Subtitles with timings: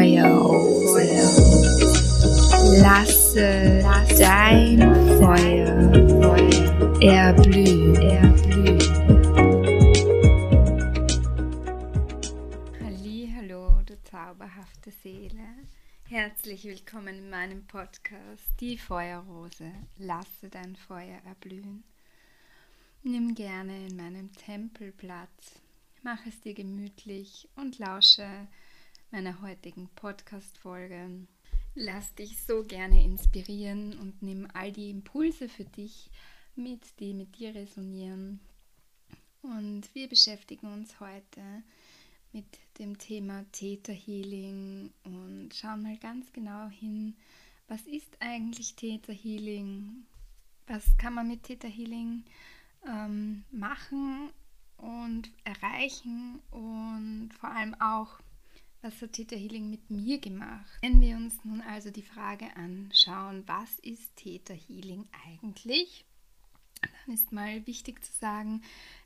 [0.00, 1.04] Die Feuerrose.
[2.80, 3.84] Lasse
[4.18, 4.80] dein
[5.20, 5.76] Feuer
[7.02, 7.98] erblühen.
[13.36, 15.34] Hallo, du zauberhafte Seele.
[16.08, 19.70] Herzlich willkommen in meinem Podcast Die Feuerrose.
[19.98, 21.84] Lasse dein Feuer erblühen.
[23.02, 25.60] Nimm gerne in meinem Tempel Platz
[26.02, 28.26] Mach es dir gemütlich und lausche
[29.10, 31.26] meiner heutigen Podcast-Folge.
[31.74, 36.10] Lass dich so gerne inspirieren und nimm all die Impulse für dich
[36.54, 38.40] mit, die mit dir resonieren.
[39.42, 41.42] Und wir beschäftigen uns heute
[42.32, 42.46] mit
[42.78, 47.16] dem Thema Theta Healing und schauen mal ganz genau hin,
[47.66, 50.04] was ist eigentlich Theta Healing?
[50.66, 52.24] Was kann man mit Theta Healing
[52.86, 54.30] ähm, machen
[54.76, 58.20] und erreichen und vor allem auch,
[58.82, 60.78] was hat Theta Healing mit mir gemacht?
[60.80, 66.04] Wenn wir uns nun also die Frage anschauen, was ist Theta Healing eigentlich?
[66.80, 68.62] Dann ist mal wichtig zu sagen,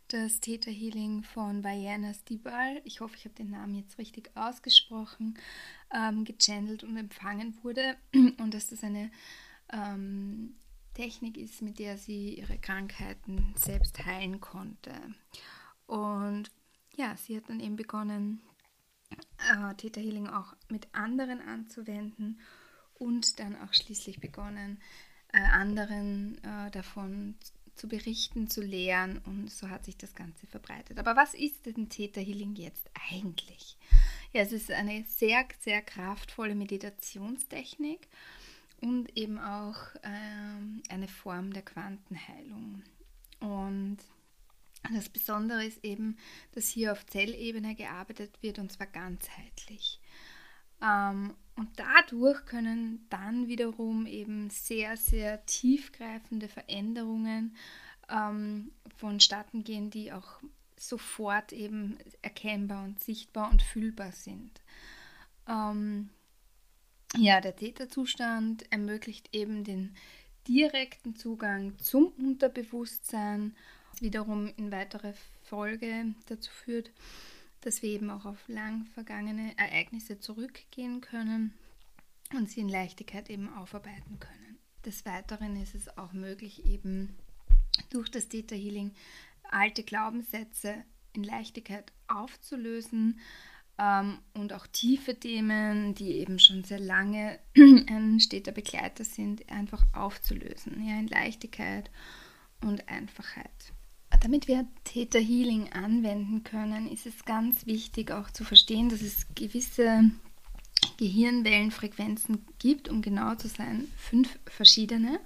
[0.09, 5.39] dass Theta Healing von Vajana Stibal, ich hoffe, ich habe den Namen jetzt richtig ausgesprochen,
[5.93, 9.11] ähm, gechannelt und empfangen wurde und dass das eine
[9.73, 10.55] ähm,
[10.93, 14.93] Technik ist, mit der sie ihre Krankheiten selbst heilen konnte.
[15.87, 16.51] Und
[16.95, 18.41] ja, sie hat dann eben begonnen,
[19.51, 22.41] äh, Theta Healing auch mit anderen anzuwenden
[22.95, 24.81] und dann auch schließlich begonnen,
[25.33, 27.35] äh, anderen äh, davon
[27.75, 30.99] zu berichten, zu lehren und so hat sich das Ganze verbreitet.
[30.99, 33.77] Aber was ist denn Theta Healing jetzt eigentlich?
[34.33, 38.09] Ja, es ist eine sehr, sehr kraftvolle Meditationstechnik
[38.81, 42.83] und eben auch ähm, eine Form der Quantenheilung.
[43.41, 43.99] Und
[44.93, 46.17] das Besondere ist eben,
[46.53, 50.01] dass hier auf Zellebene gearbeitet wird und zwar ganzheitlich.
[50.83, 57.57] Ähm, und dadurch können dann wiederum eben sehr, sehr tiefgreifende Veränderungen
[58.11, 60.41] ähm, vonstatten gehen, die auch
[60.77, 64.61] sofort eben erkennbar und sichtbar und fühlbar sind.
[65.49, 66.11] Ähm,
[67.17, 69.95] ja, der Täterzustand ermöglicht eben den
[70.49, 73.55] direkten Zugang zum Unterbewusstsein
[74.03, 76.91] wiederum in weiterer Folge dazu führt,
[77.61, 81.55] dass wir eben auch auf lang vergangene Ereignisse zurückgehen können
[82.35, 84.59] und sie in Leichtigkeit eben aufarbeiten können.
[84.85, 87.17] Des Weiteren ist es auch möglich, eben
[87.91, 88.93] durch das Theta Healing
[89.51, 90.85] alte Glaubenssätze
[91.15, 93.21] in Leichtigkeit aufzulösen
[93.79, 99.85] ähm, und auch tiefe Themen, die eben schon sehr lange ein steter Begleiter sind, einfach
[99.93, 100.87] aufzulösen.
[100.87, 101.91] Ja, in Leichtigkeit
[102.61, 103.73] und Einfachheit.
[104.21, 109.27] Damit wir Theta Healing anwenden können, ist es ganz wichtig auch zu verstehen, dass es
[109.35, 110.11] gewisse
[110.99, 115.21] Gehirnwellenfrequenzen gibt, um genau zu sein, fünf verschiedene.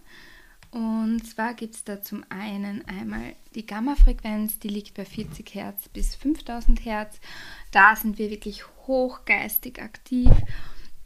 [0.70, 5.88] Und zwar gibt es da zum einen einmal die Gamma-Frequenz, die liegt bei 40 Hertz
[5.88, 7.20] bis 5000 Hertz.
[7.70, 10.30] Da sind wir wirklich hochgeistig aktiv.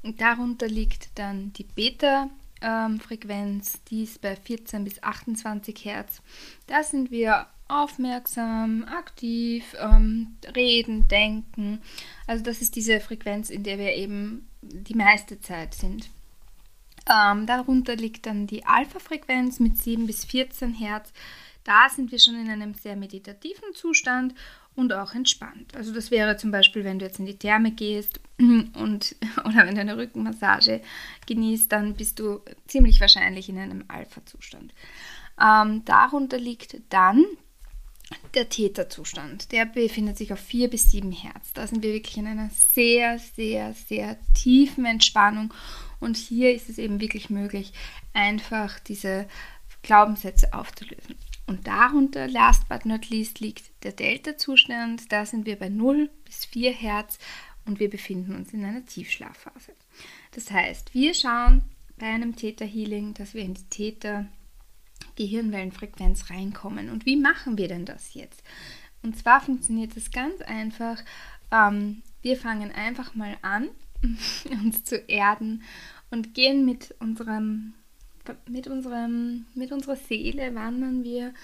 [0.02, 6.22] Und darunter liegt dann die Beta-Frequenz, die ist bei 14 bis 28 Hertz.
[6.66, 11.80] Da sind wir aufmerksam, aktiv, ähm, reden, denken.
[12.26, 16.10] Also das ist diese Frequenz, in der wir eben die meiste Zeit sind.
[17.10, 21.12] Ähm, darunter liegt dann die Alpha-Frequenz mit 7 bis 14 Hertz.
[21.64, 24.34] Da sind wir schon in einem sehr meditativen Zustand
[24.74, 25.74] und auch entspannt.
[25.76, 29.74] Also das wäre zum Beispiel, wenn du jetzt in die Therme gehst und oder wenn
[29.74, 30.80] du eine Rückenmassage
[31.26, 34.72] genießt, dann bist du ziemlich wahrscheinlich in einem Alpha-Zustand.
[35.40, 37.24] Ähm, darunter liegt dann
[38.34, 41.52] der Täterzustand, der befindet sich auf 4 bis 7 Hertz.
[41.54, 45.52] Da sind wir wirklich in einer sehr, sehr, sehr tiefen Entspannung.
[46.00, 47.72] Und hier ist es eben wirklich möglich,
[48.12, 49.26] einfach diese
[49.82, 51.16] Glaubenssätze aufzulösen.
[51.46, 55.10] Und darunter, last but not least, liegt der Delta-Zustand.
[55.10, 57.18] Da sind wir bei 0 bis 4 Hertz
[57.64, 59.72] und wir befinden uns in einer Tiefschlafphase.
[60.32, 61.62] Das heißt, wir schauen
[61.98, 64.26] bei einem Theta-Healing, dass wir in die Theta
[65.16, 66.90] Gehirnwellenfrequenz reinkommen.
[66.90, 68.42] Und wie machen wir denn das jetzt?
[69.02, 71.02] Und zwar funktioniert es ganz einfach.
[71.50, 73.68] Ähm, wir fangen einfach mal an,
[74.50, 75.62] uns zu erden
[76.10, 77.74] und gehen mit unserem,
[78.48, 81.34] mit unserem, mit unserer Seele wandern wir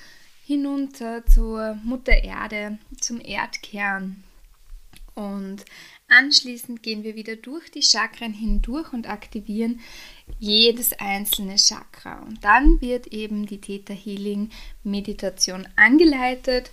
[0.44, 4.22] hinunter zur Mutter Erde, zum Erdkern.
[5.14, 5.64] Und
[6.08, 9.80] Anschließend gehen wir wieder durch die Chakren hindurch und aktivieren
[10.38, 12.20] jedes einzelne Chakra.
[12.20, 14.50] Und dann wird eben die Theta Healing
[14.84, 16.70] Meditation angeleitet.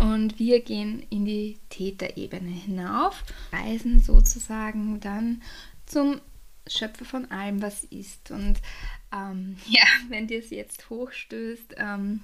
[0.00, 5.40] Und wir gehen in die Täterebene hinauf, reisen sozusagen dann
[5.86, 6.20] zum
[6.66, 8.32] Schöpfer von allem, was ist.
[8.32, 8.56] Und
[9.14, 12.20] ähm, ja, wenn dir es jetzt hochstößt, ähm,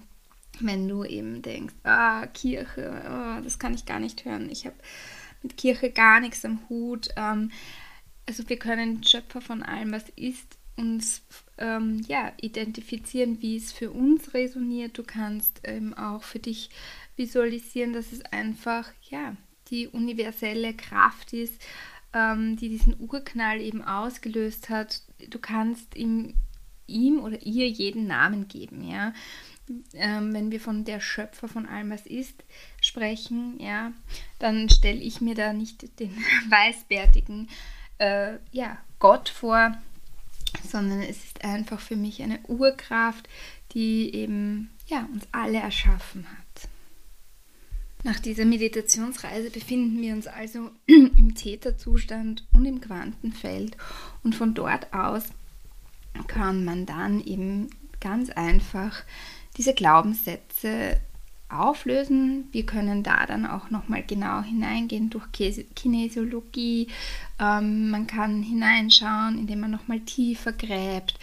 [0.60, 4.76] wenn du eben denkst, ah, Kirche, oh, das kann ich gar nicht hören, ich habe
[5.42, 7.08] mit Kirche gar nichts am Hut.
[7.16, 7.50] Ähm,
[8.26, 11.22] also wir können Schöpfer von allem, was ist, uns
[11.58, 14.96] ähm, ja, identifizieren, wie es für uns resoniert.
[14.96, 16.70] Du kannst ähm, auch für dich
[17.16, 19.36] visualisieren, dass es einfach ja,
[19.68, 21.60] die universelle Kraft ist,
[22.12, 25.02] ähm, die diesen Urknall eben ausgelöst hat.
[25.28, 26.34] Du kannst ihm,
[26.90, 29.12] ihm oder ihr jeden Namen geben, ja.
[29.94, 32.34] Ähm, wenn wir von der Schöpfer von allem, was ist,
[32.80, 33.92] sprechen, ja,
[34.40, 36.16] dann stelle ich mir da nicht den
[36.48, 37.48] weißbärtigen
[37.98, 39.76] äh, ja, Gott vor,
[40.68, 43.28] sondern es ist einfach für mich eine Urkraft,
[43.72, 46.68] die eben ja, uns alle erschaffen hat.
[48.02, 53.76] Nach dieser Meditationsreise befinden wir uns also im Täterzustand und im Quantenfeld
[54.22, 55.24] und von dort aus
[56.26, 57.70] kann man dann eben
[58.00, 59.02] ganz einfach
[59.56, 61.00] diese Glaubenssätze
[61.48, 62.48] auflösen.
[62.52, 65.26] Wir können da dann auch nochmal genau hineingehen durch
[65.74, 66.88] Kinesiologie.
[67.38, 71.18] Ähm, man kann hineinschauen, indem man nochmal tiefer gräbt.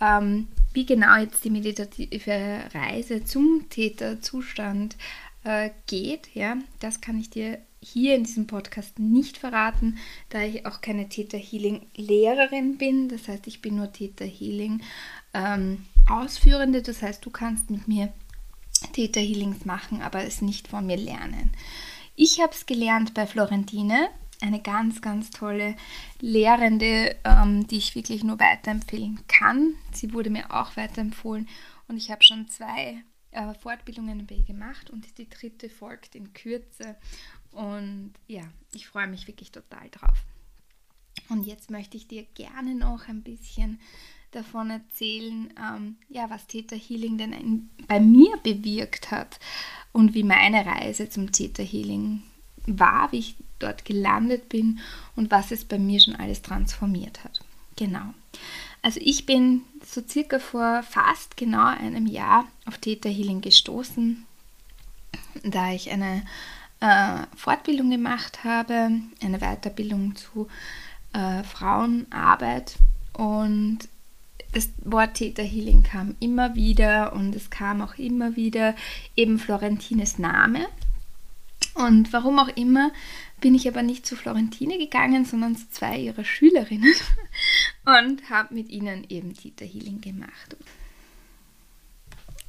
[0.00, 4.96] Ähm, wie genau jetzt die meditative Reise zum Täterzustand
[5.44, 7.58] äh, geht, ja, das kann ich dir
[7.92, 9.98] hier in diesem Podcast nicht verraten,
[10.28, 13.08] da ich auch keine Theta Healing Lehrerin bin.
[13.08, 14.82] Das heißt, ich bin nur Theta Healing
[15.34, 16.82] ähm, Ausführende.
[16.82, 18.12] Das heißt, du kannst mit mir
[18.92, 21.50] Theta Healings machen, aber es nicht von mir lernen.
[22.14, 24.08] Ich habe es gelernt bei Florentine,
[24.40, 25.76] eine ganz, ganz tolle
[26.20, 29.74] Lehrende, ähm, die ich wirklich nur weiterempfehlen kann.
[29.92, 31.48] Sie wurde mir auch weiterempfohlen
[31.88, 36.96] und ich habe schon zwei äh, Fortbildungen gemacht und die dritte folgt in Kürze.
[37.52, 38.42] Und ja,
[38.72, 40.24] ich freue mich wirklich total drauf.
[41.28, 43.80] Und jetzt möchte ich dir gerne noch ein bisschen
[44.30, 49.40] davon erzählen, ähm, ja, was Theta Healing denn in, bei mir bewirkt hat
[49.92, 52.22] und wie meine Reise zum Theta Healing
[52.66, 54.80] war, wie ich dort gelandet bin
[55.16, 57.40] und was es bei mir schon alles transformiert hat.
[57.76, 58.14] Genau.
[58.82, 64.24] Also ich bin so circa vor fast genau einem Jahr auf Theta Healing gestoßen,
[65.42, 66.24] da ich eine
[66.80, 68.90] äh, Fortbildung gemacht habe,
[69.22, 70.48] eine Weiterbildung zu
[71.12, 72.76] äh, Frauenarbeit
[73.14, 73.88] und
[74.52, 78.74] das Wort Theta Healing kam immer wieder und es kam auch immer wieder
[79.14, 80.66] eben Florentines Name.
[81.74, 82.90] Und warum auch immer
[83.40, 86.94] bin ich aber nicht zu Florentine gegangen, sondern zu zwei ihrer Schülerinnen
[87.84, 90.56] und habe mit ihnen eben Theta Healing gemacht.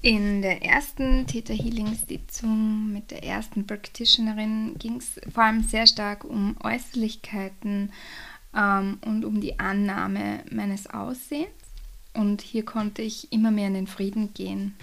[0.02, 5.88] In der ersten Theta Healing Sitzung mit der ersten Practitionerin ging es vor allem sehr
[5.88, 7.92] stark um Äußerlichkeiten
[8.56, 11.50] ähm, und um die Annahme meines Aussehens.
[12.14, 14.74] Und hier konnte ich immer mehr in den Frieden gehen.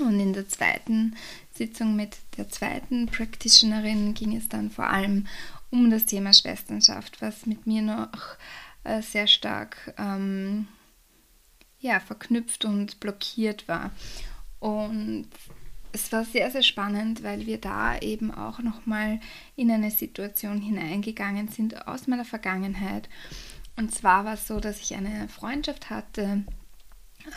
[0.00, 1.14] Und in der zweiten
[1.54, 5.28] Sitzung mit der zweiten Practitionerin ging es dann vor allem
[5.70, 8.10] um das Thema Schwesternschaft, was mit mir noch
[8.82, 10.66] äh, sehr stark ähm,
[11.78, 13.92] ja, verknüpft und blockiert war.
[14.62, 15.26] Und
[15.92, 19.20] es war sehr, sehr spannend, weil wir da eben auch nochmal
[19.56, 23.08] in eine Situation hineingegangen sind aus meiner Vergangenheit
[23.76, 26.44] und zwar war es so, dass ich eine Freundschaft hatte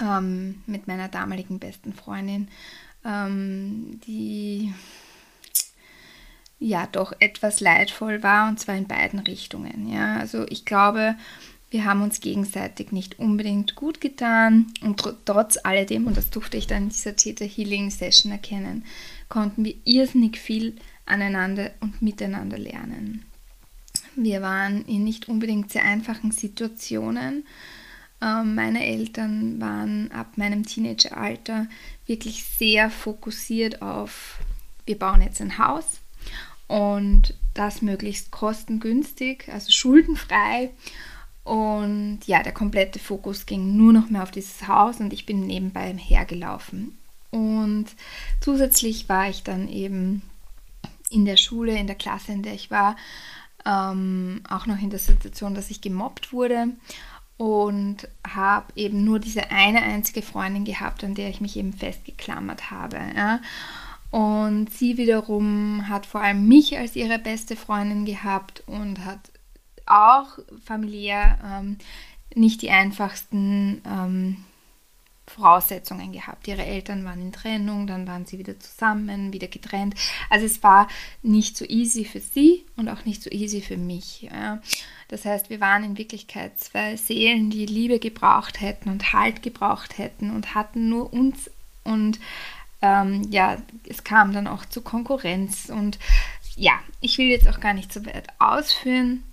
[0.02, 2.50] ähm, mit meiner damaligen besten Freundin,
[3.06, 4.74] ähm, die
[6.60, 9.88] ja doch etwas leidvoll war und zwar in beiden Richtungen.
[9.88, 11.16] Ja, also ich glaube,
[11.72, 16.58] wir haben uns gegenseitig nicht unbedingt gut getan und tr trotz alledem, und das durfte
[16.58, 18.86] ich dann in dieser Theta Healing Session erkennen,
[19.30, 23.26] konnten wir irrsinnig viel aneinander und miteinander lernen.
[24.16, 27.46] Wir waren in nicht unbedingt sehr einfachen Situationen.
[28.22, 31.68] Ähm, meine Eltern waren ab meinem Teenageralter
[32.06, 34.40] wirklich sehr fokussiert auf,
[34.86, 36.00] wir bauen jetzt ein Haus
[36.68, 40.72] und das möglichst kostengünstig, also schuldenfrei.
[41.46, 45.46] Und ja, der komplette Fokus ging nur noch mehr auf dieses Haus und ich bin
[45.46, 46.98] nebenbei hergelaufen.
[47.30, 47.86] Und
[48.42, 50.24] zusätzlich war ich dann eben
[51.12, 52.96] in der Schule, in der Klasse, in der ich war,
[53.64, 56.70] ähm, auch noch in der Situation, dass ich gemobbt wurde
[57.38, 62.72] und habe eben nur diese eine einzige Freundin gehabt, an der ich mich eben festgeklammert
[62.72, 62.98] habe.
[63.16, 63.40] Ja.
[64.10, 69.20] Und sie wiederum hat vor allem mich als ihre beste Freundin gehabt und hat
[69.86, 71.78] auch familiär ähm,
[72.34, 74.46] nicht die einfachsten ähm,
[75.28, 76.48] Voraussetzungen gehabt.
[76.48, 79.96] Ihre Eltern waren in Trennung, dann waren sie wieder zusammen, wieder getrennt.
[80.30, 80.88] Also es war
[81.24, 84.24] nicht so easy für sie und auch nicht so easy für mich.
[84.24, 84.62] Ja.
[85.08, 89.98] Das heißt, wir waren in Wirklichkeit zwei Seelen, die Liebe gebraucht hätten und Halt gebraucht
[89.98, 91.50] hätten und hatten nur uns.
[91.84, 92.20] Und
[92.82, 95.70] ähm, ja, es kam dann auch zu Konkurrenz.
[95.70, 95.98] Und
[96.56, 99.24] ja, ich will jetzt auch gar nicht so weit ausführen.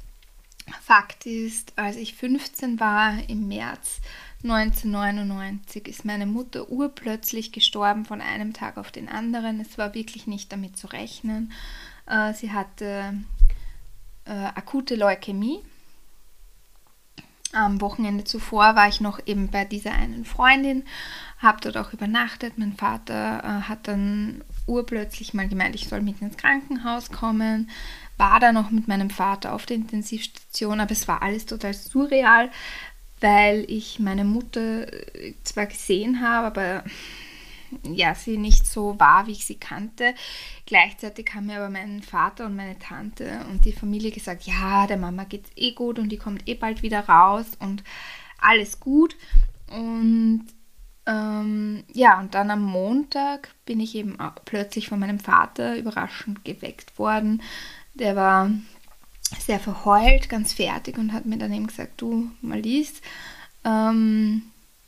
[0.80, 4.00] Fakt ist, als ich 15 war, im März
[4.44, 9.60] 1999 ist meine Mutter urplötzlich gestorben von einem Tag auf den anderen.
[9.60, 11.52] Es war wirklich nicht damit zu rechnen.
[12.06, 13.14] Äh, sie hatte
[14.24, 15.60] äh, akute Leukämie.
[17.52, 20.84] Am Wochenende zuvor war ich noch eben bei dieser einen Freundin,
[21.38, 22.56] habe dort auch übernachtet.
[22.56, 27.68] Mein Vater äh, hat dann urplötzlich mal gemeint, ich soll mit ins Krankenhaus kommen.
[28.22, 32.52] War da noch mit meinem Vater auf der Intensivstation, aber es war alles total surreal,
[33.18, 36.84] weil ich meine Mutter äh, zwar gesehen habe, aber
[37.82, 40.14] ja, sie nicht so war, wie ich sie kannte.
[40.66, 44.98] Gleichzeitig haben mir aber mein Vater und meine Tante und die Familie gesagt, ja, der
[44.98, 47.82] Mama geht's eh gut und die kommt eh bald wieder raus und
[48.40, 49.16] alles gut.
[49.68, 50.46] Und
[51.06, 57.00] ähm, ja, und dann am Montag bin ich eben plötzlich von meinem Vater überraschend geweckt
[57.00, 57.42] worden.
[57.94, 58.50] Der war
[59.38, 63.00] sehr verheult, ganz fertig und hat mir dann eben gesagt, du Malice,
[63.64, 64.42] ähm,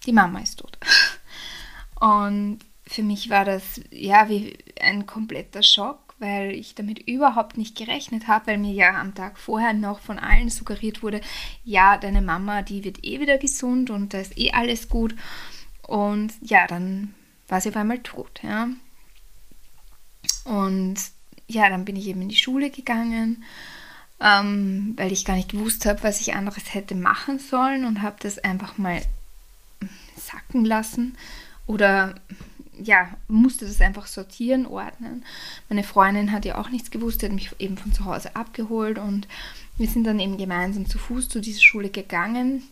[0.06, 0.78] die Mama ist tot.
[2.00, 7.76] Und für mich war das ja wie ein kompletter Schock, weil ich damit überhaupt nicht
[7.76, 11.20] gerechnet habe, weil mir ja am Tag vorher noch von allen suggeriert wurde,
[11.64, 15.14] ja, deine Mama, die wird eh wieder gesund und da ist eh alles gut.
[15.82, 17.14] Und ja, dann
[17.48, 18.68] war sie auf einmal tot, ja.
[20.44, 20.96] Und
[21.48, 23.44] ja, dann bin ich eben in die Schule gegangen
[24.20, 28.16] ähm, weil ich gar nicht gewusst habe, was ich anderes hätte machen sollen und habe
[28.20, 29.02] das einfach mal
[30.16, 31.16] sacken lassen
[31.66, 32.14] oder
[32.82, 35.24] ja, musste das einfach sortieren, ordnen.
[35.68, 38.98] Meine Freundin hat ja auch nichts gewusst, die hat mich eben von zu Hause abgeholt
[38.98, 39.28] und
[39.76, 42.64] wir sind dann eben gemeinsam zu Fuß zu dieser Schule gegangen.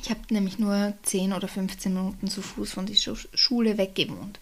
[0.00, 4.38] Ich habe nämlich nur 10 oder 15 Minuten zu Fuß von dieser Schule weggewohnt.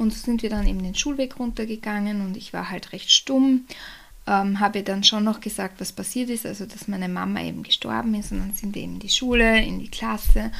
[0.00, 3.66] Und so sind wir dann eben den Schulweg runtergegangen und ich war halt recht stumm,
[4.26, 8.14] ähm, habe dann schon noch gesagt, was passiert ist, also dass meine Mama eben gestorben
[8.14, 10.52] ist und dann sind wir eben in die Schule, in die Klasse.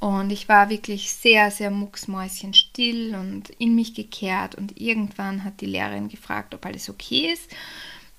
[0.00, 5.66] Und ich war wirklich sehr, sehr mucksmäuschenstill und in mich gekehrt und irgendwann hat die
[5.66, 7.48] Lehrerin gefragt, ob alles okay ist.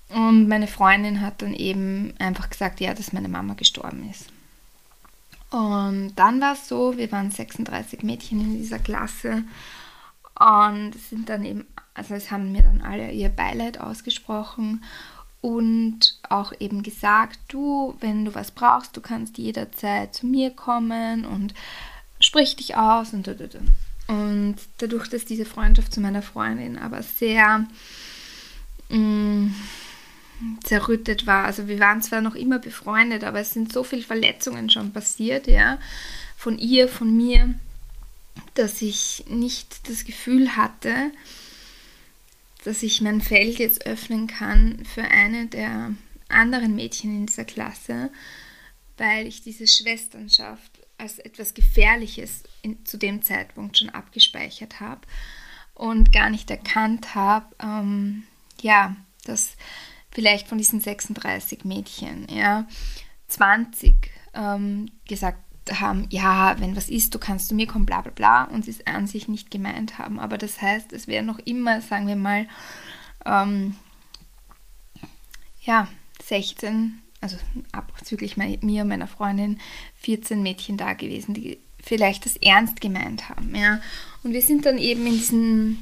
[0.08, 4.28] Und meine Freundin hat dann eben einfach gesagt, ja, dass meine Mama gestorben ist.
[5.50, 9.44] Und dann war es so, wir waren 36 Mädchen in dieser Klasse
[10.38, 14.82] und sind dann eben also es haben mir dann alle ihr Beileid ausgesprochen
[15.40, 21.24] und auch eben gesagt, du, wenn du was brauchst, du kannst jederzeit zu mir kommen
[21.24, 21.54] und
[22.18, 23.28] sprich dich aus und
[24.06, 27.66] und dadurch, dass diese Freundschaft zu meiner Freundin aber sehr
[28.90, 29.54] mh, mm,
[30.62, 34.68] zerrüttet war, also wir waren zwar noch immer befreundet, aber es sind so viele Verletzungen
[34.68, 35.78] schon passiert, ja,
[36.36, 37.54] von ihr, von mir,
[38.54, 41.10] dass ich nicht das Gefühl hatte,
[42.64, 45.94] dass ich mein Feld jetzt öffnen kann für eine der
[46.28, 48.10] anderen Mädchen in dieser Klasse,
[48.96, 55.02] weil ich diese Schwesternschaft als etwas Gefährliches in, zu dem Zeitpunkt schon abgespeichert habe
[55.74, 58.24] und gar nicht erkannt habe, ähm,
[58.62, 59.56] ja, dass
[60.12, 62.66] vielleicht von diesen 36 Mädchen, ja,
[63.28, 63.92] 20
[64.34, 65.38] ähm, gesagt
[65.72, 68.70] haben, ja, wenn was ist, du kannst zu mir kommen, bla bla bla, und sie
[68.70, 70.20] es an sich nicht gemeint haben.
[70.20, 72.46] Aber das heißt, es wäre noch immer, sagen wir mal,
[73.24, 73.74] ähm,
[75.62, 75.88] ja,
[76.22, 77.36] 16, also
[77.72, 79.58] abzüglich mir und meiner Freundin,
[79.96, 83.54] 14 Mädchen da gewesen, die vielleicht das ernst gemeint haben.
[83.54, 83.80] Ja.
[84.22, 85.78] Und wir sind dann eben in diesem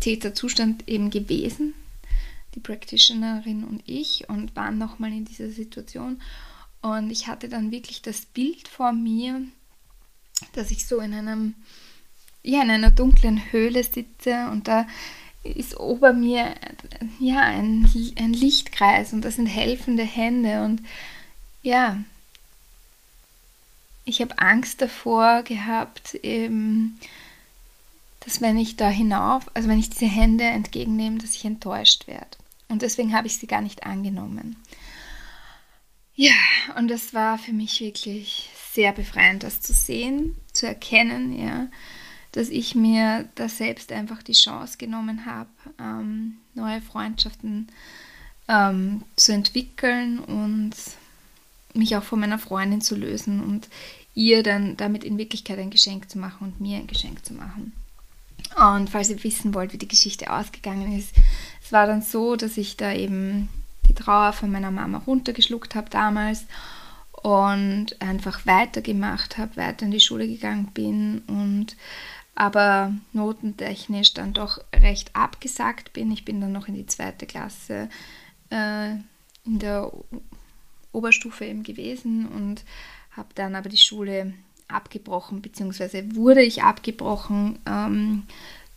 [0.00, 1.74] Täterzustand eben gewesen,
[2.54, 6.20] die Practitionerin und ich, und waren nochmal in dieser Situation.
[6.82, 9.42] Und ich hatte dann wirklich das Bild vor mir,
[10.54, 11.54] dass ich so in einem,
[12.42, 14.86] ja, in einer dunklen Höhle sitze und da
[15.42, 16.54] ist ober mir
[17.18, 20.82] ja ein, ein Lichtkreis und das sind helfende Hände und
[21.62, 21.98] ja,
[24.04, 26.98] ich habe Angst davor gehabt, eben,
[28.20, 32.38] dass wenn ich da hinauf, also wenn ich diese Hände entgegennehme, dass ich enttäuscht werde.
[32.68, 34.56] Und deswegen habe ich sie gar nicht angenommen.
[36.20, 36.34] Ja,
[36.76, 41.68] und das war für mich wirklich sehr befreiend, das zu sehen, zu erkennen, ja,
[42.32, 45.48] dass ich mir da selbst einfach die Chance genommen habe,
[45.78, 47.68] ähm, neue Freundschaften
[48.48, 50.72] ähm, zu entwickeln und
[51.72, 53.70] mich auch von meiner Freundin zu lösen und
[54.14, 57.72] ihr dann damit in Wirklichkeit ein Geschenk zu machen und mir ein Geschenk zu machen.
[58.58, 61.14] Und falls ihr wissen wollt, wie die Geschichte ausgegangen ist,
[61.64, 63.48] es war dann so, dass ich da eben
[63.90, 66.46] die Trauer von meiner Mama runtergeschluckt habe damals
[67.22, 71.76] und einfach weitergemacht habe, weiter in die Schule gegangen bin und
[72.34, 76.10] aber notentechnisch dann doch recht abgesagt bin.
[76.10, 77.88] Ich bin dann noch in die zweite Klasse
[78.50, 78.92] äh,
[79.44, 79.90] in der
[80.92, 82.64] Oberstufe eben gewesen und
[83.10, 84.32] habe dann aber die Schule
[84.68, 88.22] abgebrochen, beziehungsweise wurde ich abgebrochen, ähm,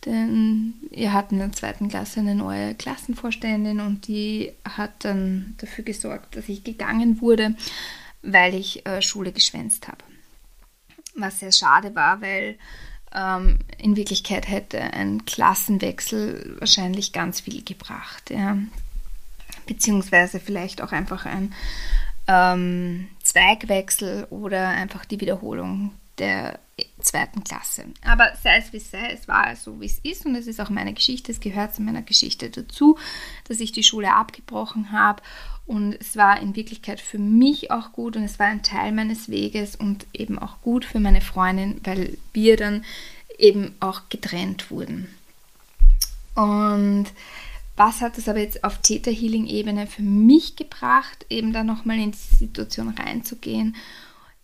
[0.06, 5.84] denn wir hatten in der zweiten Klasse eine neue Klassenvorständin und die hat dann dafür
[5.84, 7.54] gesorgt, dass ich gegangen wurde,
[8.22, 9.98] weil ich äh, Schule geschwänzt habe.
[11.14, 12.58] Was sehr schade war, weil
[13.14, 18.30] ähm, in Wirklichkeit hätte ein Klassenwechsel wahrscheinlich ganz viel gebracht.
[18.30, 18.58] Ja.
[19.66, 21.54] Beziehungsweise vielleicht auch einfach ein
[22.26, 26.58] ähm, Zweigwechsel oder einfach die Wiederholung der
[27.00, 27.84] zweiten Klasse.
[28.04, 30.60] Aber sei es wie es sei, es war so wie es ist und es ist
[30.60, 32.98] auch meine Geschichte, es gehört zu meiner Geschichte dazu,
[33.46, 35.22] dass ich die Schule abgebrochen habe
[35.66, 39.28] und es war in Wirklichkeit für mich auch gut und es war ein Teil meines
[39.28, 42.84] Weges und eben auch gut für meine Freundin, weil wir dann
[43.38, 45.08] eben auch getrennt wurden.
[46.34, 47.06] Und
[47.76, 51.98] was hat es aber jetzt auf Theta Healing Ebene für mich gebracht, eben da nochmal
[51.98, 53.74] in die Situation reinzugehen?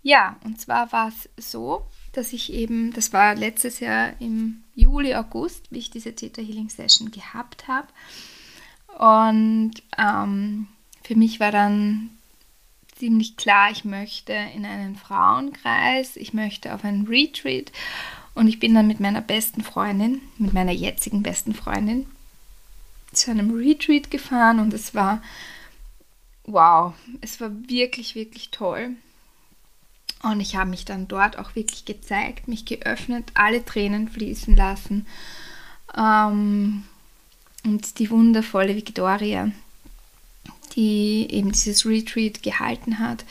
[0.02, 5.14] Ja, und zwar war es so, dass ich eben, das war letztes Jahr im Juli,
[5.14, 7.88] August, wie ich diese Theta Healing Session gehabt habe.
[8.99, 10.66] Und ähm,
[11.02, 12.11] für mich war dann
[12.97, 17.73] ziemlich klar, ich möchte in einen Frauenkreis, ich möchte auf einen Retreat
[18.35, 22.07] und ich bin dann mit meiner besten Freundin, mit meiner jetzigen besten Freundin,
[23.12, 25.23] zu einem Retreat gefahren und es war
[26.45, 28.97] wow, es war wirklich, wirklich toll.
[30.22, 35.06] Und ich habe mich dann dort auch wirklich gezeigt, mich geöffnet, alle Tränen fließen lassen.
[35.97, 36.84] Ähm,
[37.64, 39.50] und die wundervolle Victoria,
[40.76, 43.25] die eben dieses Retreat gehalten hat,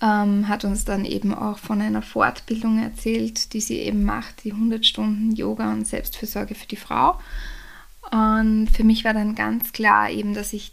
[0.00, 4.52] ähm, hat uns dann eben auch von einer Fortbildung erzählt, die sie eben macht, die
[4.52, 7.18] 100 Stunden Yoga und Selbstfürsorge für die Frau.
[8.10, 10.72] Und für mich war dann ganz klar eben, dass ich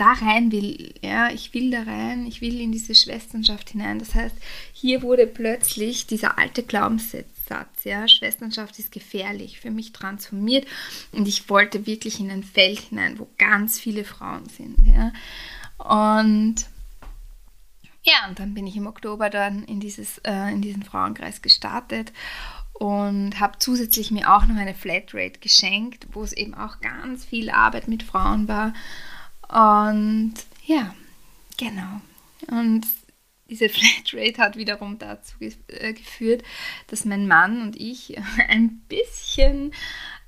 [0.00, 0.94] da rein will.
[1.02, 3.98] Ja, ich will da rein, ich will in diese Schwesternschaft hinein.
[3.98, 4.34] Das heißt,
[4.72, 10.66] hier wurde plötzlich dieser alte Glaubenssatz, ja, Schwesternschaft ist gefährlich, für mich transformiert
[11.12, 14.76] und ich wollte wirklich in ein Feld hinein, wo ganz viele Frauen sind.
[14.86, 15.12] Ja.
[15.78, 16.66] Und
[18.02, 22.12] ja, und dann bin ich im Oktober dann in, dieses, äh, in diesen Frauenkreis gestartet
[22.72, 27.50] und habe zusätzlich mir auch noch eine Flatrate geschenkt, wo es eben auch ganz viel
[27.50, 28.72] Arbeit mit Frauen war.
[29.50, 30.34] Und
[30.64, 30.94] ja,
[31.56, 32.00] genau.
[32.48, 32.86] Und
[33.48, 36.42] diese Flatrate hat wiederum dazu äh, geführt,
[36.86, 38.16] dass mein Mann und ich
[38.48, 39.72] ein bisschen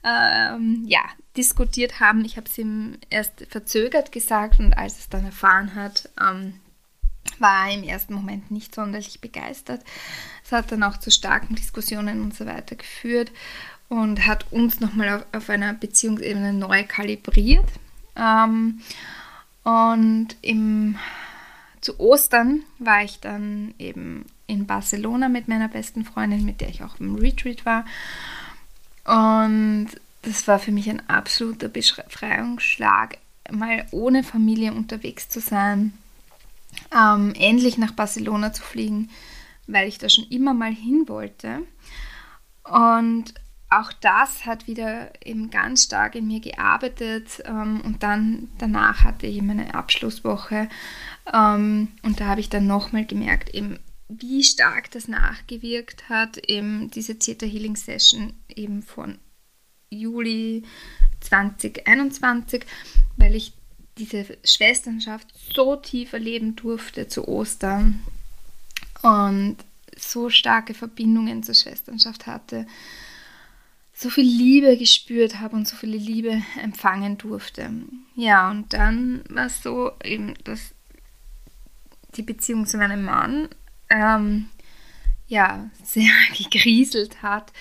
[0.05, 1.03] ähm, ja,
[1.37, 2.25] diskutiert haben.
[2.25, 6.55] Ich habe es ihm erst verzögert gesagt und als es dann erfahren hat, ähm,
[7.39, 9.83] war im ersten Moment nicht sonderlich begeistert.
[10.45, 13.31] Es hat dann auch zu starken Diskussionen und so weiter geführt
[13.89, 17.67] und hat uns nochmal auf, auf einer Beziehungsebene neu kalibriert.
[18.17, 18.81] Ähm,
[19.65, 20.97] und im,
[21.81, 26.83] zu Ostern war ich dann eben in Barcelona mit meiner besten Freundin, mit der ich
[26.83, 27.85] auch im Retreat war.
[29.05, 29.89] Und
[30.23, 33.19] das war für mich ein absoluter Befreiungsschlag,
[33.51, 35.93] mal ohne Familie unterwegs zu sein
[36.95, 39.11] ähm, endlich nach Barcelona zu fliegen,
[39.67, 41.61] weil ich da schon immer mal hin wollte.
[42.65, 43.35] Und
[43.73, 47.43] auch das hat wieder eben ganz stark in mir gearbeitet.
[47.45, 50.69] Ähm, und dann danach hatte ich meine Abschlusswoche.
[51.33, 56.91] Ähm, und da habe ich dann nochmal gemerkt, eben wie stark das nachgewirkt hat, eben
[56.91, 59.19] diese Theta Healing Session eben von
[59.89, 60.65] Juli
[61.21, 62.67] 2021,
[63.17, 63.55] weil ich
[63.99, 68.03] diese Schwesternschaft so tief erleben durfte zu Ostern
[69.03, 69.57] und
[69.97, 72.67] so starke Verbindungen zur Schwesternschaft hatte,
[74.03, 77.71] so viel Liebe gespürt habe und so viele Liebe empfangen durfte.
[78.17, 80.75] Ja, und dann war es so eben, dass
[82.17, 83.49] die Beziehung zu meinem Mann
[83.89, 84.49] ähm,
[85.29, 87.53] ja sehr gegrieselt hat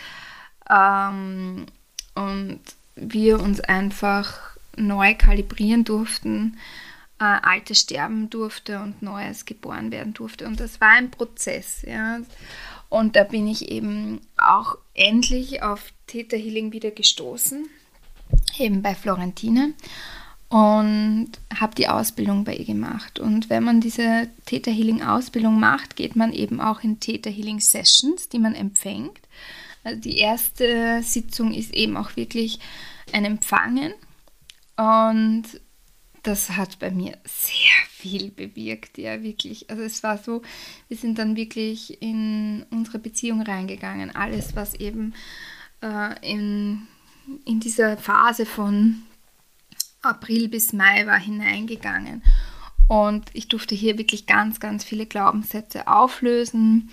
[0.69, 1.67] ähm,
[2.15, 2.60] und
[2.95, 6.58] wir uns einfach neu kalibrieren durften,
[7.19, 10.47] äh, Altes sterben durfte und Neues geboren werden durfte.
[10.47, 11.84] Und das war ein Prozess.
[11.84, 12.19] Ja.
[12.91, 17.65] Und da bin ich eben auch endlich auf Theta Healing wieder gestoßen,
[18.60, 19.73] eben bei Florentine.
[20.49, 23.19] und habe die Ausbildung bei ihr gemacht.
[23.19, 27.62] Und wenn man diese Theta Healing Ausbildung macht, geht man eben auch in Theta Healing
[27.62, 29.21] Sessions, die man empfängt.
[29.86, 32.60] Also die erste Sitzung ist eben auch wirklich
[33.13, 33.93] ein Empfangen
[34.75, 35.43] und
[36.23, 39.69] das hat bei mir sehr viel bewirkt, ja, wirklich.
[39.69, 40.41] Also es war so,
[40.88, 44.15] wir sind dann wirklich in unsere Beziehung reingegangen.
[44.15, 45.13] Alles, was eben
[45.81, 46.88] äh, in,
[47.45, 49.03] in dieser Phase von
[50.01, 52.23] April bis Mai war hineingegangen.
[52.88, 56.89] Und ich durfte hier wirklich ganz, ganz viele Glaubenssätze auflösen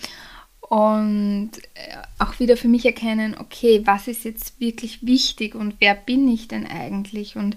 [0.60, 5.94] und äh, auch wieder für mich erkennen, okay, was ist jetzt wirklich wichtig und wer
[5.94, 7.56] bin ich denn eigentlich und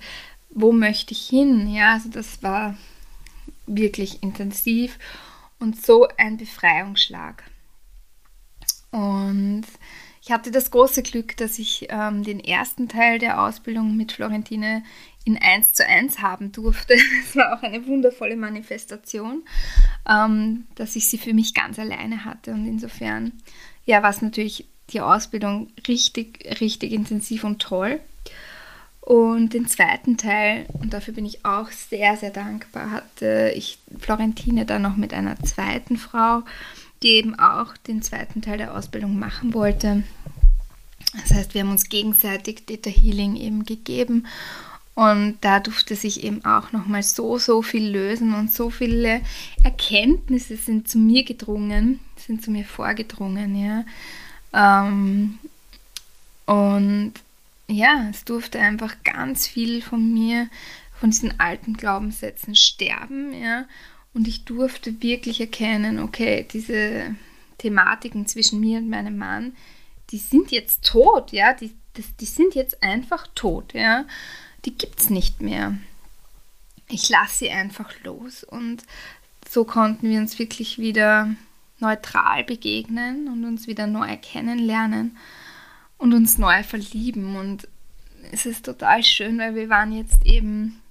[0.53, 1.73] wo möchte ich hin?
[1.73, 2.77] Ja, also das war
[3.65, 4.99] wirklich intensiv
[5.59, 7.43] und so ein Befreiungsschlag.
[8.91, 9.65] Und
[10.21, 14.83] ich hatte das große Glück, dass ich ähm, den ersten Teil der Ausbildung mit Florentine
[15.23, 16.95] in 1 zu 1 haben durfte.
[17.25, 19.43] Das war auch eine wundervolle Manifestation,
[20.07, 22.51] ähm, dass ich sie für mich ganz alleine hatte.
[22.51, 23.33] Und insofern,
[23.85, 28.01] ja, war es natürlich die Ausbildung richtig, richtig intensiv und toll.
[29.01, 34.65] Und den zweiten Teil, und dafür bin ich auch sehr, sehr dankbar, hatte ich Florentine
[34.65, 36.43] dann noch mit einer zweiten Frau,
[37.01, 40.03] die eben auch den zweiten Teil der Ausbildung machen wollte.
[41.19, 44.27] Das heißt, wir haben uns gegenseitig Data Healing eben gegeben
[44.93, 49.21] und da durfte sich eben auch nochmal so, so viel lösen und so viele
[49.63, 53.83] Erkenntnisse sind zu mir gedrungen, sind zu mir vorgedrungen, ja.
[54.53, 55.39] Ähm,
[56.45, 57.13] und
[57.71, 60.49] ja, es durfte einfach ganz viel von mir,
[60.99, 63.65] von diesen alten Glaubenssätzen sterben, ja.
[64.13, 67.15] Und ich durfte wirklich erkennen, okay, diese
[67.57, 69.55] Thematiken zwischen mir und meinem Mann,
[70.09, 74.05] die sind jetzt tot, ja, die, das, die sind jetzt einfach tot, ja
[74.65, 75.77] die gibt es nicht mehr.
[76.87, 78.83] Ich lasse sie einfach los und
[79.49, 81.33] so konnten wir uns wirklich wieder
[81.79, 85.17] neutral begegnen und uns wieder neu kennenlernen
[86.01, 87.35] und uns neu verlieben.
[87.35, 87.67] Und
[88.31, 90.81] es ist total schön, weil wir waren jetzt eben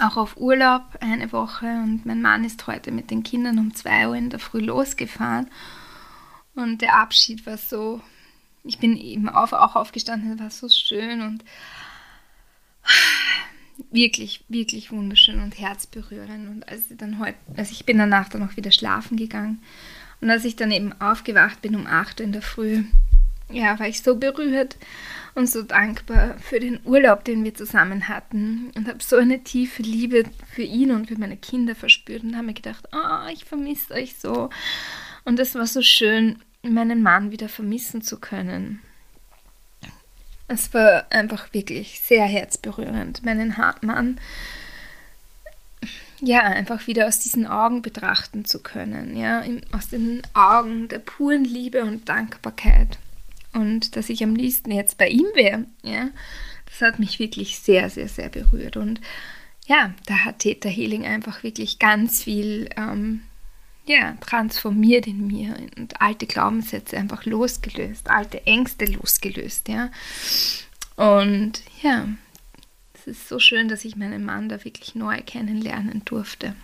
[0.00, 4.08] auch auf Urlaub eine Woche und mein Mann ist heute mit den Kindern um 2
[4.08, 5.48] Uhr in der Früh losgefahren.
[6.54, 8.00] Und der Abschied war so,
[8.64, 11.44] ich bin eben auf, auch aufgestanden, es war so schön und
[13.90, 16.48] wirklich, wirklich wunderschön und herzberührend.
[16.48, 19.62] Und als ich dann heute, also ich bin danach dann auch wieder schlafen gegangen.
[20.22, 22.84] Und als ich dann eben aufgewacht bin um 8 Uhr in der Früh,
[23.50, 24.76] ja, war ich so berührt
[25.34, 29.82] und so dankbar für den Urlaub, den wir zusammen hatten und habe so eine tiefe
[29.82, 33.94] Liebe für ihn und für meine Kinder verspürt und habe mir gedacht, oh, ich vermisse
[33.94, 34.50] euch so.
[35.24, 38.80] Und es war so schön, meinen Mann wieder vermissen zu können.
[40.48, 44.20] Es war einfach wirklich sehr herzberührend, meinen Hartmann
[46.20, 51.44] ja einfach wieder aus diesen Augen betrachten zu können, ja, aus den Augen der puren
[51.44, 52.98] Liebe und Dankbarkeit
[53.56, 56.10] und dass ich am liebsten jetzt bei ihm wäre, ja.
[56.66, 59.00] Das hat mich wirklich sehr, sehr, sehr berührt und
[59.66, 63.22] ja, da hat Theta Healing einfach wirklich ganz viel ähm,
[63.86, 69.90] ja, transformiert in mir und alte Glaubenssätze einfach losgelöst, alte Ängste losgelöst, ja.
[70.96, 72.08] Und ja,
[72.94, 76.54] es ist so schön, dass ich meinen Mann da wirklich neu kennenlernen durfte.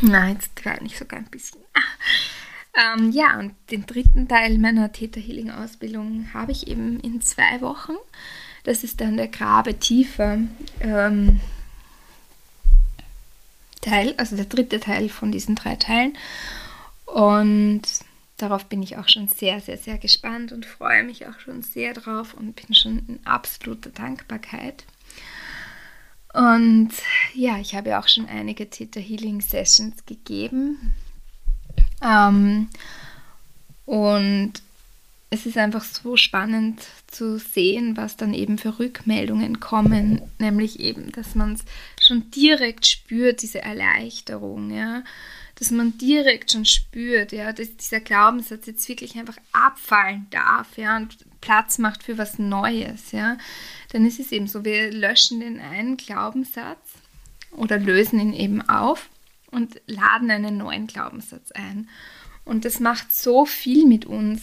[0.00, 1.60] Na, jetzt war ich sogar ein bisschen.
[2.74, 7.60] Ähm, ja, und den dritten Teil meiner Theta Healing Ausbildung habe ich eben in zwei
[7.60, 7.94] Wochen.
[8.64, 10.38] Das ist dann der Grabe tiefer.
[10.80, 11.40] Ähm,
[13.82, 16.16] Teil, also der dritte Teil von diesen drei Teilen.
[17.04, 17.82] Und
[18.38, 21.92] darauf bin ich auch schon sehr, sehr, sehr gespannt und freue mich auch schon sehr
[21.92, 24.84] drauf und bin schon in absoluter Dankbarkeit.
[26.32, 26.90] Und
[27.34, 30.94] ja, ich habe auch schon einige Theta Healing Sessions gegeben.
[32.02, 32.68] Ähm,
[33.86, 34.52] und
[35.30, 41.10] es ist einfach so spannend zu sehen, was dann eben für Rückmeldungen kommen, nämlich eben,
[41.12, 41.64] dass man es
[42.06, 45.02] schon direkt spürt, diese Erleichterung, ja,
[45.54, 50.98] dass man direkt schon spürt, ja, dass dieser Glaubenssatz jetzt wirklich einfach abfallen darf, ja,
[50.98, 53.38] und Platz macht für was Neues, ja,
[53.92, 56.90] dann ist es eben so, wir löschen den einen Glaubenssatz
[57.52, 59.08] oder lösen ihn eben auf
[59.52, 61.88] und laden einen neuen Glaubenssatz ein.
[62.44, 64.42] Und das macht so viel mit uns,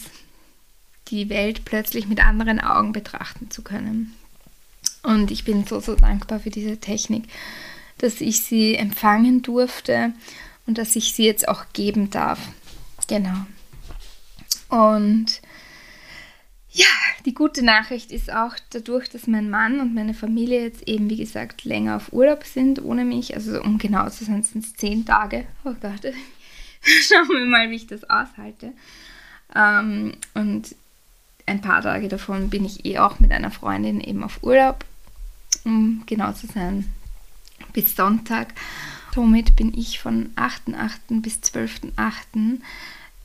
[1.09, 4.13] die Welt plötzlich mit anderen Augen betrachten zu können.
[5.03, 7.25] Und ich bin so, so dankbar für diese Technik,
[7.97, 10.13] dass ich sie empfangen durfte
[10.65, 12.39] und dass ich sie jetzt auch geben darf.
[13.07, 13.45] Genau.
[14.69, 15.41] Und
[16.71, 16.85] Ja,
[17.25, 21.17] die gute Nachricht ist auch dadurch, dass mein Mann und meine Familie jetzt eben, wie
[21.17, 23.35] gesagt, länger auf Urlaub sind ohne mich.
[23.35, 25.47] Also um genau zu sein, sind es zehn Tage.
[25.63, 26.01] Oh Gott,
[26.81, 28.73] schauen wir mal, wie ich das aushalte.
[29.55, 30.75] Ähm, und
[31.47, 34.85] ein paar Tage davon bin ich eh auch mit einer Freundin eben auf Urlaub,
[35.65, 36.85] um genau zu sein,
[37.73, 38.53] bis Sonntag.
[39.15, 41.21] Somit bin ich von 8.8.
[41.21, 42.59] bis 12.8.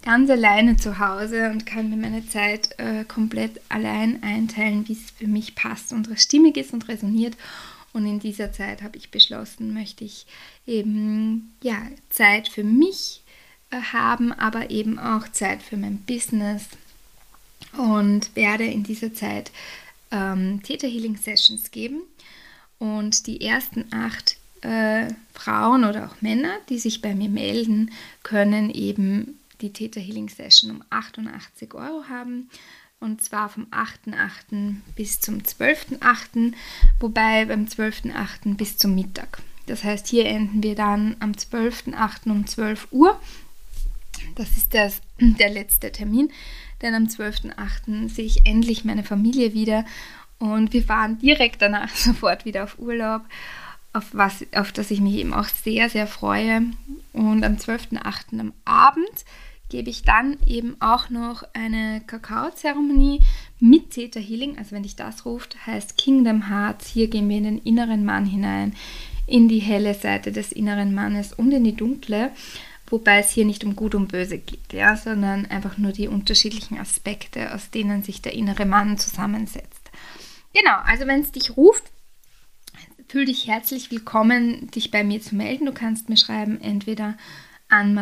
[0.05, 5.11] ganz alleine zu Hause und kann mir meine Zeit äh, komplett allein einteilen, wie es
[5.11, 7.37] für mich passt und stimmig ist und resoniert.
[7.93, 10.27] Und in dieser Zeit habe ich beschlossen, möchte ich
[10.67, 11.79] eben ja,
[12.11, 13.23] Zeit für mich
[13.71, 16.64] äh, haben, aber eben auch Zeit für mein Business
[17.79, 19.53] und werde in dieser Zeit
[20.11, 22.03] ähm, Theta Healing Sessions geben.
[22.79, 27.90] Und die ersten acht äh, Frauen oder auch Männer, die sich bei mir melden,
[28.23, 32.49] können eben die Theta Healing Session um 88 Euro haben.
[33.01, 34.77] Und zwar vom 8.8.
[34.97, 36.55] bis zum 12.8.
[37.01, 38.57] Wobei beim 12.8.
[38.57, 39.43] bis zum Mittag.
[39.67, 42.31] Das heißt, hier enden wir dann am 12.8.
[42.31, 43.21] um 12 Uhr.
[44.37, 46.31] Das ist das, der letzte Termin,
[46.83, 48.09] denn am 12.8.
[48.09, 49.85] sehe ich endlich meine Familie wieder
[50.38, 53.23] und wir fahren direkt danach sofort wieder auf Urlaub
[53.95, 56.62] auf, was, auf das ich mich eben auch sehr, sehr freue.
[57.12, 58.40] Und am 12.08.
[58.40, 59.25] am Abend
[59.68, 63.20] gebe ich dann eben auch noch eine Kakaozeremonie
[63.61, 64.59] mit Theta Healing.
[64.59, 66.87] Also wenn dich das ruft, heißt Kingdom Hearts.
[66.88, 68.74] Hier gehen wir in den inneren Mann hinein,
[69.27, 72.31] in die helle Seite des inneren Mannes und in die dunkle.
[72.87, 76.79] Wobei es hier nicht um Gut und Böse geht, ja, sondern einfach nur die unterschiedlichen
[76.79, 79.90] Aspekte, aus denen sich der innere Mann zusammensetzt.
[80.53, 81.85] Genau, also wenn es dich ruft,
[83.09, 85.66] fühl dich herzlich willkommen, dich bei mir zu melden.
[85.66, 87.16] Du kannst mir schreiben entweder
[87.68, 87.94] an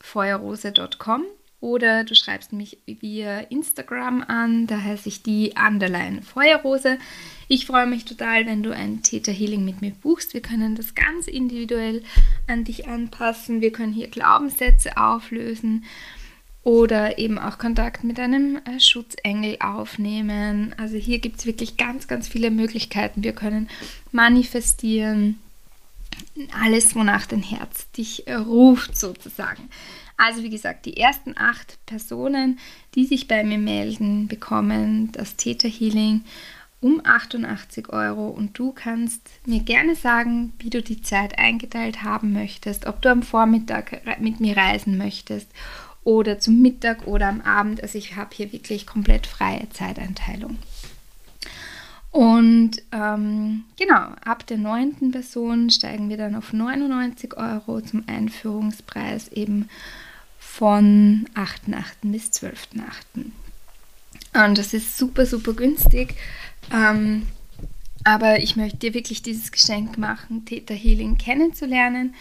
[0.00, 1.24] maria.feuerrose.com
[1.60, 6.98] oder du schreibst mich via Instagram an, da heiße ich die Underline Feuerrose.
[7.48, 10.32] Ich freue mich total, wenn du ein Theta Healing mit mir buchst.
[10.32, 12.02] Wir können das ganz individuell
[12.46, 13.60] an dich anpassen.
[13.60, 15.84] Wir können hier Glaubenssätze auflösen
[16.62, 20.74] oder eben auch Kontakt mit einem äh, Schutzengel aufnehmen.
[20.78, 23.22] Also hier gibt es wirklich ganz, ganz viele Möglichkeiten.
[23.22, 23.68] Wir können
[24.12, 25.38] manifestieren,
[26.60, 29.68] alles, wonach dein Herz dich äh, ruft sozusagen.
[30.16, 32.58] Also wie gesagt, die ersten acht Personen,
[32.94, 36.24] die sich bei mir melden, bekommen das Theta Healing
[36.80, 42.32] um 88 Euro und du kannst mir gerne sagen, wie du die Zeit eingeteilt haben
[42.32, 45.48] möchtest, ob du am Vormittag mit mir reisen möchtest
[46.04, 47.82] oder zum Mittag oder am Abend.
[47.82, 50.58] Also ich habe hier wirklich komplett freie Zeiteinteilung.
[52.10, 59.28] Und ähm, genau, ab der neunten Person steigen wir dann auf 99 Euro zum Einführungspreis
[59.28, 59.68] eben
[60.38, 61.84] von 8.8.
[62.02, 64.44] bis 12.8.
[64.44, 66.16] Und das ist super, super günstig.
[66.72, 67.26] Ähm,
[68.02, 72.14] aber ich möchte dir wirklich dieses Geschenk machen, Theta Healing kennenzulernen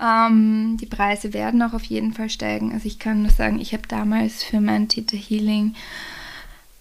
[0.00, 2.72] ähm, die Preise werden auch auf jeden Fall steigen.
[2.72, 5.74] Also ich kann nur sagen, ich habe damals für mein Theta Healing,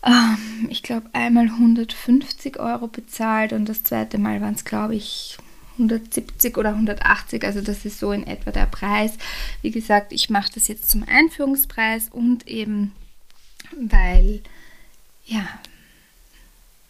[0.04, 5.38] ähm, ich glaube, einmal 150 Euro bezahlt und das zweite Mal waren es, glaube ich,
[5.74, 9.14] 170 oder 180, also das ist so in etwa der Preis.
[9.62, 12.94] Wie gesagt, ich mache das jetzt zum Einführungspreis und eben
[13.76, 14.42] weil,
[15.26, 15.48] ja,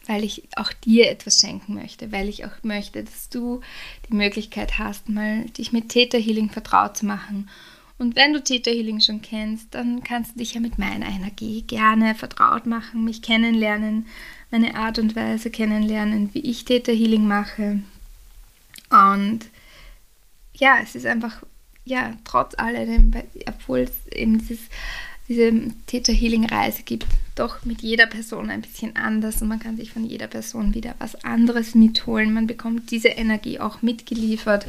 [0.06, 3.62] weil ich auch dir etwas schenken möchte, weil ich auch möchte, dass du
[4.10, 7.50] die Möglichkeit hast, mal dich mit Theta Healing vertraut zu machen.
[7.98, 11.64] Und wenn du Theta Healing schon kennst, dann kannst du dich ja mit meiner Energie
[11.64, 14.06] gerne vertraut machen, mich kennenlernen,
[14.52, 17.80] meine Art und Weise kennenlernen, wie ich Theta Healing mache.
[18.90, 19.40] Und
[20.54, 21.44] ja, es ist einfach,
[21.86, 23.12] ja, trotz alledem,
[23.48, 24.70] obwohl es eben dieses
[25.28, 25.52] diese
[25.88, 27.06] Theta Healing Reise gibt,
[27.36, 30.96] doch mit jeder Person ein bisschen anders und man kann sich von jeder Person wieder
[31.00, 32.34] was anderes mitholen.
[32.34, 34.66] Man bekommt diese Energie auch mitgeliefert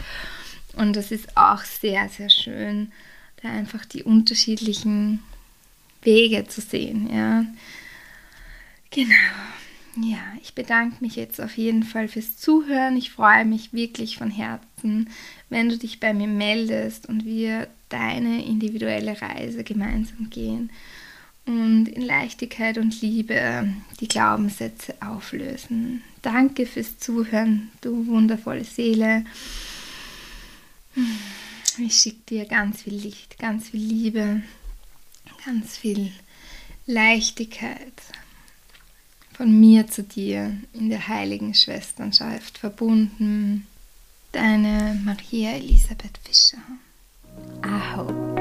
[0.77, 2.93] und das ist auch sehr, sehr schön,
[3.43, 5.23] da einfach die unterschiedlichen
[6.03, 7.09] Wege zu sehen.
[7.13, 7.45] Ja,
[8.91, 9.15] genau.
[10.01, 12.97] Ja, ich bedanke mich jetzt auf jeden Fall fürs Zuhören.
[12.97, 15.11] Ich freue mich wirklich von Herzen,
[15.49, 20.71] wenn du dich bei mir meldest und wir deine individuelle Reise gemeinsam gehen
[21.47, 23.69] und in Leichtigkeit und Liebe
[24.01, 26.03] die Glaubenssätze auflösen.
[26.23, 29.25] Danke fürs Zuhören, du wundervolle Seele.
[31.81, 34.43] Ich schicke dir ganz viel Licht, ganz viel Liebe,
[35.45, 36.13] ganz viel
[36.87, 37.93] Leichtigkeit
[39.35, 43.67] von mir zu dir in der heiligen Schwesternschaft verbunden.
[44.33, 46.59] Deine Maria Elisabeth Fischer.
[47.97, 48.38] Hope.